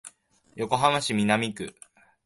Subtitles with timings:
[0.55, 1.75] 横浜市南区